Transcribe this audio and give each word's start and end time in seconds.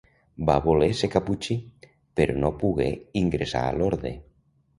Va 0.49 0.53
voler 0.61 0.87
ser 1.01 1.09
caputxí, 1.15 1.57
però 2.21 2.39
no 2.45 2.51
pogué 2.65 2.89
ingressar 3.23 3.63
a 3.69 3.79
l'orde. 3.79 4.17